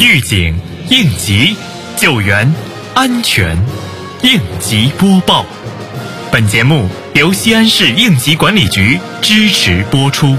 [0.00, 0.54] 预警、
[0.90, 1.56] 应急、
[1.96, 2.52] 救援、
[2.94, 3.56] 安全，
[4.22, 5.46] 应急播报。
[6.30, 10.36] 本节目由西安市应急管理局支持播出。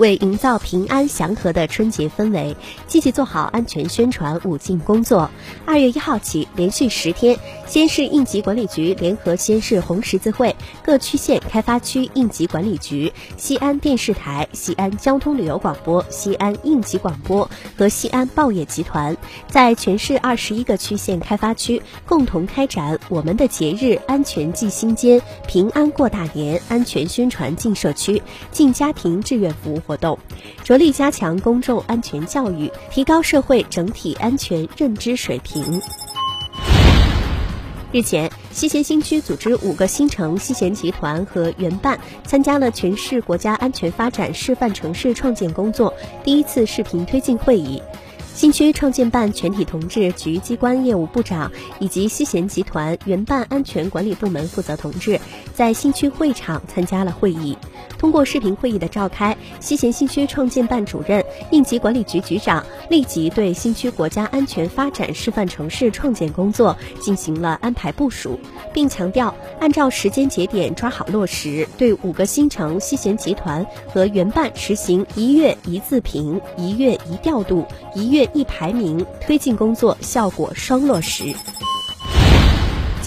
[0.00, 2.56] 为营造平安祥和的春节氛围，
[2.86, 5.30] 积极做好安全宣传五禁工作。
[5.66, 19.14] 二月一号起，连续十天，西安市应急管理局联合西安市红十字会、各区县开发区应急管理局、西安电视台、西安交通旅游广播、西安应急广播和西安报业集团，
[19.48, 29.89] 在全市二十一个区县开发区共同开展“我们的节日，安全记心间，平安过大年”安全宣传进社区、进家庭志愿服务。
[29.90, 30.16] 活动，
[30.62, 35.82] 着力加强公众安全教育，提高社会整体安全认知水平。
[37.90, 47.82] 日前，西咸新区组织五个新城西咸集团和原办参加了全市国家安全发展示范城市创建工作第一次视频推进会议。
[48.32, 55.20] 新区创建办全体同志局机关业务部长以及西咸集团原办安全管理部门负责同志
[55.52, 57.58] 在新区会场参加了会议。
[58.00, 68.40] 通过视频会议的召开，西咸新区创建办主任、应急管理局局长立即对新区国家安全发展示范城市创建工作进行了安排部署，
[68.72, 81.34] 并强调按照时间节点抓好落实，对五个新城西咸集团和原办实行一月一自评、一月一调度、一月一排名，推进工作效果双落实。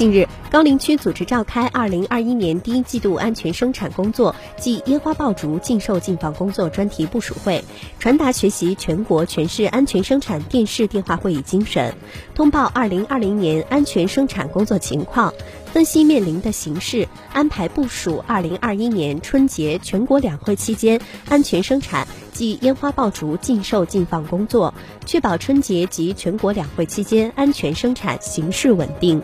[0.03, 7.63] 近日，高陵区组织召开二零二一年第一季度安全生产工作暨烟花爆竹禁售禁放工作专题部署会，
[7.99, 11.95] 传达学习全国全市安全生产电视电话会议精神，
[12.35, 15.33] 通报二零二零年安全生产工作情况，
[15.71, 24.73] 分析面临的形势，安排部署二零二一年春节全国两会期间安全生产暨烟花爆竹禁售禁放工作，
[25.05, 29.23] 确保春节及全国两会期间安全生产形势稳定。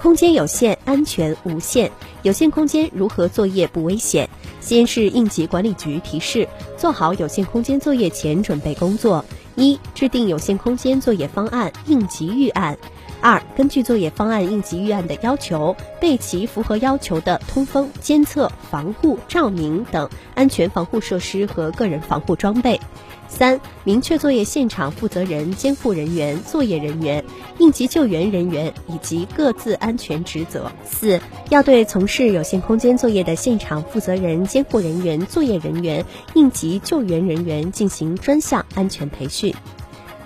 [0.00, 1.92] 空间有限，安全无限。
[2.22, 4.26] 有限空间如何作业不危险？
[4.58, 9.22] 西安市应急管理局提示：做好有限空间作业前准备工作。
[9.56, 12.74] 一、制定有限空间作业方案应急预案；
[13.20, 22.80] 二、根据作业方案应急预案的要求，备齐符合要求的通风、监测、防护、照明等安全防护设施和个人防护装备。
[23.28, 27.24] 三、明确作业现场负责人、监护人员、作业人员、
[27.58, 30.72] 应急救援人员以及各自安全职责。
[30.84, 36.04] 四、要对从事有限空间作业的现场负责人、监护人员、作业人员、
[36.34, 39.54] 应急救援人员进行专项安全培训。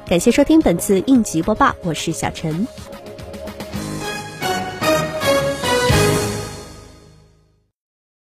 [0.07, 2.67] 感谢收听本次应急播报，我是小陈。